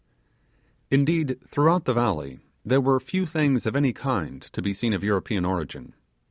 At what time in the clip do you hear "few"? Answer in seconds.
2.99-3.27